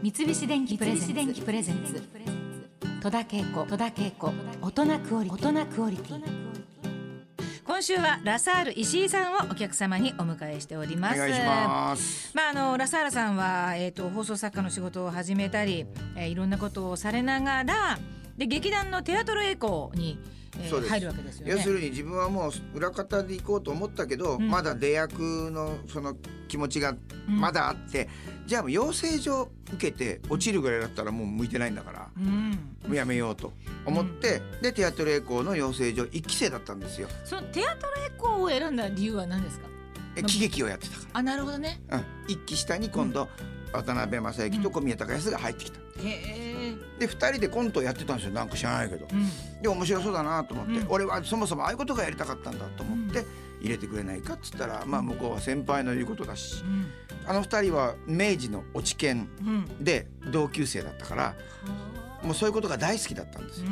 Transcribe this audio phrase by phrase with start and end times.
[0.00, 2.00] 三菱電機プレゼンツ。
[3.02, 3.66] 戸田恵子。
[3.66, 4.32] 戸田恵子。
[4.62, 5.48] 大人クオリティ。
[5.48, 6.22] 大人クオリティ。
[7.64, 11.16] 今週はラサール石井さんをお客様にお迎えしております。
[11.16, 12.30] お願いします。
[12.32, 15.84] まああのラサールさんはえっ、と放送作家の仕事を始めたり、
[16.14, 17.98] えーいろんなことをされながら
[18.36, 20.16] で劇団のテアトルエコーに、
[20.60, 21.52] えー入るわけですよね。
[21.52, 24.48] 要するに自分はもう裏方で行こうと思ったけど、ん。
[24.48, 26.16] まだ出役のその
[26.48, 26.96] 気持ちが
[27.26, 28.08] まだあって、
[28.46, 32.50] じゃあもう養成所受けて落ちるぐらいだったらもう向いてないんだから、うん。
[32.86, 33.52] もうやめようと
[33.86, 37.08] 思って、でテアトルエコーの養成所1期生だったんですよ。
[37.24, 39.68] そのテアトルエコーを選んだ理由は何ですか？
[40.16, 41.80] え喜劇をやってたかあなるほどね。
[41.88, 43.28] ら、うん、1期下に今度、
[43.72, 45.78] 渡辺正行と小宮隆康が入ってきた。
[45.78, 46.47] へえ
[46.98, 48.32] で2人でコントをやってたんですよ。
[48.32, 49.06] なんか知らないけど。
[49.10, 49.62] うん。
[49.62, 50.86] で面白そうだなと思って、うん。
[50.88, 53.26] 俺はそもそもああいうことがやりたかったんだと思ってう
[53.60, 56.62] 入れてくれないかっつったら、まあ向こうは先輩の言うことだし。
[56.62, 56.86] うん。
[57.26, 59.84] あの二人は明治の落研うん。
[59.84, 61.34] で同級生だったからは
[62.22, 63.68] もうそういうことが大好きだったんですよ。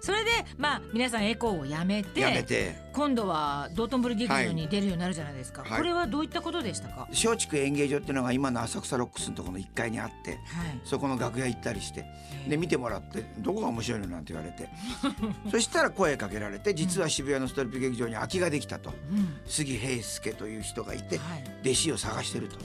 [0.00, 2.76] それでまあ皆さんエコーをやめてやめて。
[2.92, 5.78] 今度は道頓堀劇場に出るようになるじゃないですか、はい。
[5.78, 10.40] これはどういったことでしたか、松竹演芸場っていうのが今の浅草ロックスのところの1階にあってはい。
[10.84, 12.06] そこの楽屋行ったりして。
[12.48, 14.68] で見てもらって「どこが面白いの?」なんて言われて。
[15.50, 18.90] そしたら声かけられて実は渋谷のストリップ劇場に空きができたと。
[18.90, 19.36] うん。
[19.46, 21.44] 杉平介という人がいてはい。
[21.62, 22.56] 弟子を探してると。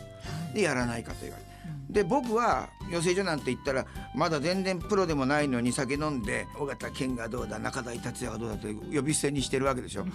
[0.54, 1.53] でやらないかと言われて。
[1.66, 10.06] うんで僕は養成所なんて言ったらまだ全然プロでもないのに酒飲んで尾形健がどうだ中台達也がどうだと呼び捨てにしてるわけでしょ、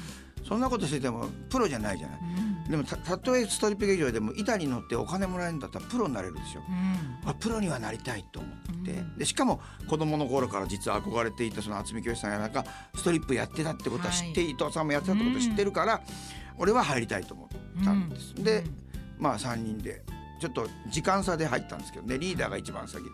[0.44, 2.20] そんなことしててもプロじゃないじゃない、
[2.68, 7.30] でもたたとえストリップ劇場でも板に乗ってお金もらえるんだったらプロになれるでしょ、うん。
[7.30, 12.64] あプロにはなりたいと思って、でしかも子供の頃から実は憧れていたその渥美清さんやなんか
[12.96, 16.02] ストリップやってたってことは知って、伊藤さんもやってたってことを知ってるから、
[16.56, 17.48] 俺は入りたいと思
[17.80, 18.42] ったんです、うん。
[18.42, 18.64] で
[19.16, 20.02] まあ3人で
[20.40, 23.10] ちょっと時間差で入ったんですけどねリーダーが一番先で。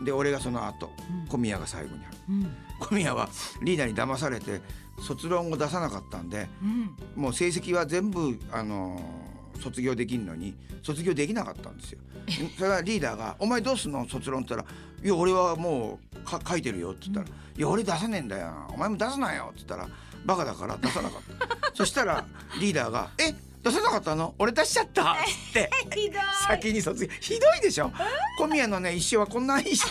[0.00, 0.04] うん。
[0.04, 0.90] で俺がその後
[1.22, 1.28] うん。
[1.28, 2.16] 小宮が最後に入る。
[2.28, 2.56] うん。
[2.80, 3.28] 小宮は
[3.62, 4.60] リーダーに騙されて
[5.00, 6.96] 卒論を出さなかったんでうん。
[7.22, 10.52] もう成績は全部あのー卒業できるのに
[10.82, 12.00] 卒業できなかったんですよ。
[12.58, 14.06] それはリーダーが「お前どうすんの？
[14.08, 18.52] 卒論」って言ったら「いや俺はもうか書いてるよ」って言ったら「いや俺出さねえんだよ。
[18.70, 19.88] お前も出すなよ」って言ったら
[20.26, 22.26] 「バカだから出さなかった」 そしたら
[22.60, 23.32] リーダーが「え？
[23.64, 24.34] 出さなかったの？
[24.38, 25.70] 俺出しちゃった」っ つって。
[25.94, 26.22] ひどい。
[26.46, 27.12] 先に卒業。
[27.20, 27.90] ひどいでしょ？
[28.38, 29.88] 小宮のね一生はこんな一生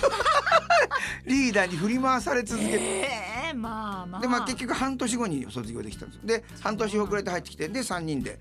[1.25, 2.77] リーダーに振り回され続けて。
[2.79, 3.09] え
[3.49, 4.21] えまあまあ。
[4.21, 8.39] でまあ結局半年後に卒業できたんですで半年遅れて入ってきてで3人で、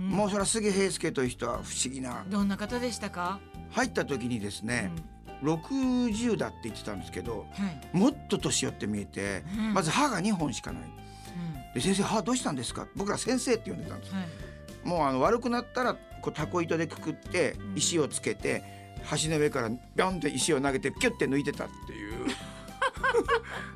[0.00, 0.08] うん。
[0.08, 2.24] もうそれは杉平介という人は不思議な。
[2.28, 3.40] どんな方でしたか、
[3.72, 4.90] 入った時にですね、
[5.42, 7.80] 60だって言ってたんですけどうんはい。
[7.92, 9.74] もっと年寄って見えて、うん。
[9.74, 10.82] まず歯が2本しかない。
[10.82, 11.74] うん。
[11.74, 12.86] で先生歯どうしたんですか？
[12.96, 14.24] 僕ら先生って呼んでたんですはい
[14.84, 17.78] もうあの悪くなったらこうタコ糸でくくってうん。
[17.78, 18.62] 石をつけて
[19.22, 22.26] 橋の上からビョンって石を投げてキュッて抜いてたっていう。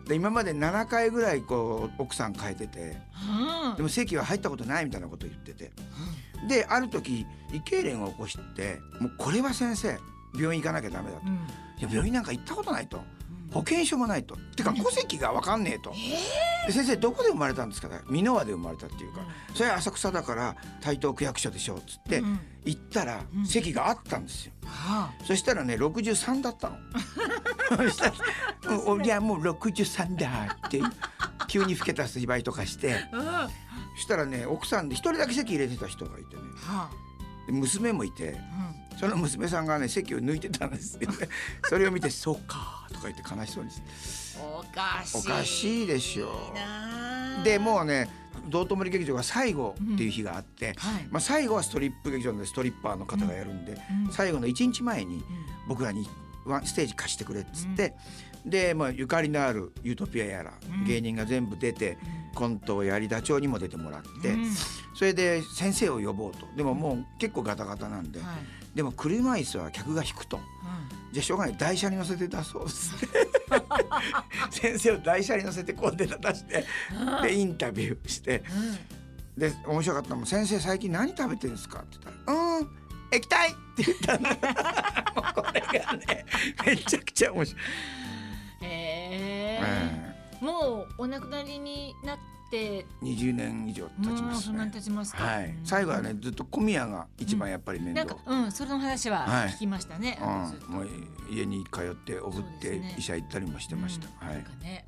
[0.07, 2.99] で今まで7回ぐらいこう奥さん変えてて
[3.71, 3.77] うん。
[3.77, 5.71] でも席は入ったことないみたいなことを言ってて。
[6.49, 9.97] である時胃痙攣を起こしてもうこれは先生
[10.35, 11.27] 病院行かなきゃダメだと。
[11.27, 11.35] うん。
[11.35, 11.39] い
[11.83, 12.99] や病院なんか行ったことないと。
[12.99, 13.22] うん
[13.53, 14.37] 保険証もないと。
[14.57, 15.93] てか戸籍が分かんねえと。
[16.67, 17.89] で先生どこで生まれたんですか？
[18.09, 19.21] 箕輪で生まれたっていうか
[19.55, 23.47] それは浅草だから台東区役所でしょっつってうん行ったらうん。
[23.47, 24.53] 席があったんですよ。
[24.67, 26.77] はそしたらね63だったの。
[27.77, 28.13] そしたら
[28.87, 30.81] 「おいやもう63だ」って
[31.49, 32.95] 急に老けた芝居とかして。
[33.13, 33.27] あうん。
[33.27, 33.51] は
[33.97, 36.43] そしたらね奥さんで一人だけ席入れてた人がいてね。
[36.69, 36.89] あ
[37.47, 40.95] で娘もいてうその娘さんがね席を抜いてたんです。
[41.01, 41.29] よね
[41.65, 43.83] それを見て「そうか」とか言って悲しそうにして。
[43.83, 45.19] んおかしい。
[45.19, 46.53] おかしいでしょ。
[46.55, 47.43] なあ。
[47.43, 48.09] でもうね
[48.49, 51.07] 道頓堀劇場が最後っていう日があって、はい。
[51.11, 54.13] まあ、最後はストリップ劇場でストリッパーの方がやるんで、うん。
[54.13, 55.23] 最後の1日前にうん。
[55.69, 56.09] 僕らに
[56.65, 57.95] ステージ貸してくれっつって、
[58.45, 60.85] で、まあ、ゆかりのあるユートピアやら、うん。
[60.85, 61.97] 芸人が全部出て
[62.35, 64.53] コントをやりダチョウにも出てもらって、うん。
[64.95, 66.47] それで先生を呼ぼうと。
[66.57, 68.29] でももう結構ガタガタなんで、はい。
[68.77, 70.41] でも車椅子は客が引くと。
[71.13, 71.57] じゃあしょうがない。
[71.57, 73.19] 台車に乗せて出そうっつって。
[74.51, 76.65] 先生を台車に乗せてこう出出して
[77.23, 78.43] でインタビューして。
[78.55, 79.41] うん。
[79.41, 82.69] で面白かったのも「先生最近何食べてるんですか?」って言ったら「うん
[83.13, 84.29] 液体!」って言ったの。
[85.23, 86.27] もうこれがね
[86.67, 87.63] めちゃくちゃ面白い。
[90.41, 92.85] もうお亡くなりになって。
[93.01, 94.77] 20年以上経ちもますうそんなにね。
[94.77, 95.25] 経ちますか。
[95.25, 99.49] はい、最後はねずっと小宮が一番やっぱり面なん倒、かうんそれの話ははい。
[99.49, 100.19] 聞きましたね、
[100.69, 100.89] もう
[101.31, 104.09] 家に通って送って医者行ったりもしてました。
[104.21, 104.35] うん。
[104.35, 104.45] はい。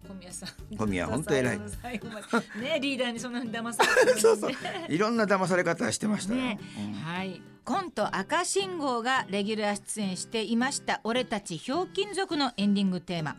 [0.07, 0.77] 小宮さん。
[0.77, 1.59] 小宮本当偉い。
[2.61, 4.51] ねリーダーにそんなに騙されて そうそう。
[4.91, 6.41] いろんな騙され方してましたよ。
[6.43, 6.59] ね。
[6.79, 6.93] うん。
[6.93, 13.37] はいコント赤信号がレギュラー出演していました俺たちひょうきん族のエンディングテーマ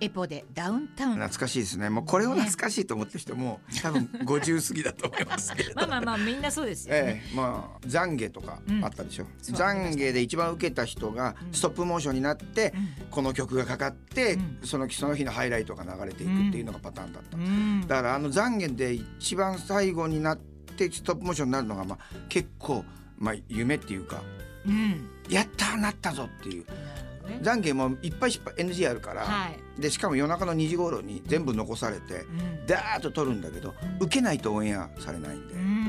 [0.00, 12.72] エポでダウンタウン懐かしいですねもうこれを懐かしいと思ってる人も多分50過ぎだと思いますけどまあまあまあみんなそうですよね、ええ、まあ懺悔とかあったでしょ、そう懺悔で一番受けた人がストップモーションになって、
[13.10, 22.84] この曲がかかって、うそのその日のハイライトが流れていくっていうのがパターンだった、うんだからあの懺悔で一番最後になってストップモーションになるのが、まあ、結構、
[23.24, 24.22] まあ、夢っていうか
[24.66, 25.08] うん。
[25.28, 26.64] やったーなったぞっていう。
[26.64, 27.40] ね。
[27.42, 29.80] 懺悔もいっぱい失敗 NG あるから、はい。
[29.80, 32.26] でしかも夜中の2時頃に全部残されて、う
[32.62, 32.66] ん。
[32.66, 35.54] ダーッと撮るんだけど受けないとオンエアされないんで。
[35.54, 35.83] うんうん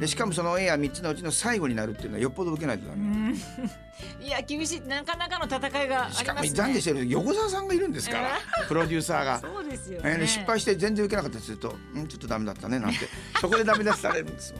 [0.00, 3.34] でしかもそのオンエア3つのうちの最後になるっていうのはよっぽど受けないとダメ、うん。
[4.20, 4.80] いや厳しい。
[4.80, 6.18] なかなかの戦いがありますね。
[6.18, 9.40] しかも懺悔してる横澤さんがいるんですから、 プロデューサーが。
[9.40, 10.16] そうですよね。
[10.18, 13.08] えー失敗して全然受けなかったりすると「うんちょっとダメだったね」なんて。
[13.40, 14.58] そこでダメ出しされるんですよ。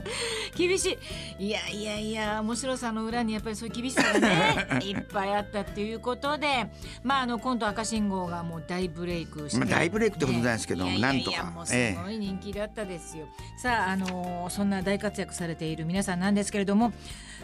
[0.56, 0.98] 厳し
[1.38, 1.46] い。
[1.46, 6.70] いやいやいや面白さの裏にやっぱりそういう厳しさがねいっぱいあったっていうことで
[7.02, 11.50] まああの今度赤信号がもう大ブレイクして、まあ大ブレイクってことないですけどいやいやいやなんとか。
[11.50, 13.26] もうすごい人気だったですよ、
[13.56, 16.92] さああのーそんな大活躍されている皆さんなんですけれども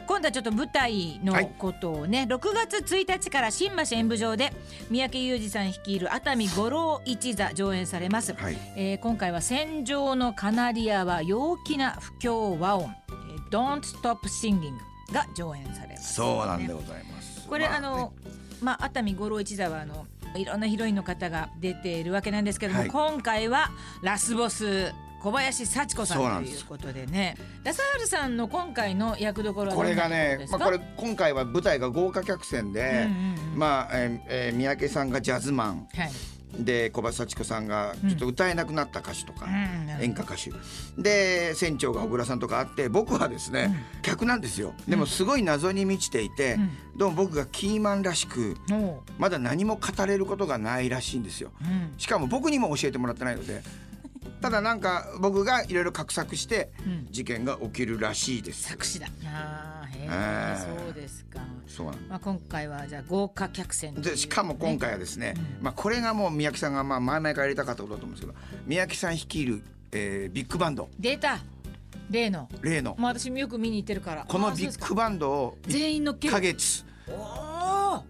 [0.06, 4.52] 今度はちょっと舞台のことをね、6月1日から新橋演舞場で
[4.90, 8.58] 三宅裕二さん率いる熱海五郎一座上演されます、はい。
[8.76, 14.72] えー今回は「戦場のカナリアは陽気な不協和音」えー「Don't Stop Singing」
[15.12, 17.46] が上演されます、そうなんでございます。
[17.46, 18.12] これ、まあの
[18.60, 22.88] まあ熱海五郎一座はあのいろんなヒロインの方が出ているわけなんですけども、はい。
[22.88, 23.70] 今回は
[24.02, 27.36] ラスボス小林幸子さんということでね。
[27.62, 33.58] ラサールさんの今回の役どころはこれがねまあ、これ今回は舞台が豪華客船で、うんうんうん。
[33.58, 35.88] まあ、えーえー三宅さんがジャズマン。
[35.94, 36.10] はい。
[36.58, 40.50] で小林幸子さんがちょっと歌えなくなった歌手とか、うん演歌歌手。
[40.96, 44.72] で船長が小倉さんとかあって僕はですね、客なんですよ。
[44.88, 46.70] でもすごい謎に満ちていて、うん。
[46.96, 48.56] どうも僕がキーマンらしく
[49.18, 51.52] まだ何も語れることがないらしいんですよ。
[51.60, 51.92] うん。
[51.98, 53.62] しかも僕にも教えてもらってないので
[54.40, 57.06] ただなんか僕がいろいろ画策してうん。
[57.10, 59.08] 事件が起きるらしいです、作詞だ。
[59.26, 60.84] あーへええー。
[60.84, 65.64] そうですか、そうなんまあ、今回はじゃあ豪華客船でしかも今回はですね、うん。
[65.64, 70.88] まあ、これがもう三宅さんがまあ前々からやりたかったことだと思うんですけど三宅さん率いる、えービッグバンド。
[70.98, 71.38] 出た。
[72.10, 72.48] 例の。
[72.62, 72.96] 例の。
[72.98, 74.24] もう私もよく見に行ってるから。
[74.26, 76.90] このビッグバンドを全員乗っけ1る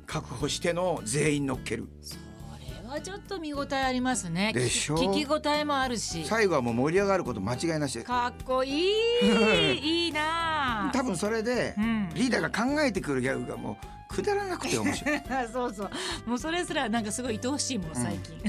[0.07, 1.89] 確保しての全員乗っける。
[2.03, 2.21] それ
[2.91, 4.53] はちょっと見応えありますね。
[4.53, 4.97] でしょ？
[4.97, 6.25] 聞き応えもあるし。
[6.25, 7.97] 最後はもう盛り上がること間違いなし。
[7.99, 10.07] でかっこいい。
[10.07, 10.91] いいなあ。
[10.93, 12.09] 多分それでうん。
[12.15, 15.23] リーダーが考えてくるギャグがもうくだらなくて面白い。
[15.53, 15.91] そうそう。
[16.27, 18.41] もうそれすらなんかすごい愛おしいもん最近、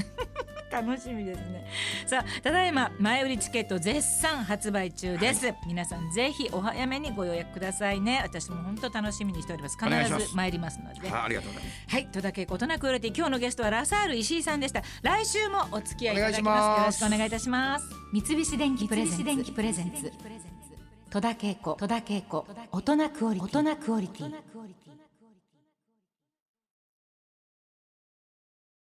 [0.72, 1.66] 楽しみですね。
[2.06, 8.20] さあただいま前売りチケット絶賛発売中です、皆さんぜひお早めにご予約くださいね。
[8.22, 9.76] 私も本当楽しみにしております。
[9.78, 9.90] 必
[10.28, 11.10] ず参りますので。
[11.10, 11.94] あありがとうございます。
[11.94, 14.82] はい、戸田恵子となくうれて今日のゲストはラサール石井さんでした。
[15.02, 16.80] 来週もお付き合いいただきます。
[16.80, 17.86] よろしくお願いいたします。
[18.12, 19.24] 三菱電機プレゼンツ。
[19.24, 20.12] 電機プレゼンツ。
[21.10, 21.74] 戸田恵子。
[21.74, 22.46] 戸田恵子。
[22.72, 23.58] 大人クオリティ。
[23.58, 24.32] 大人クオリティ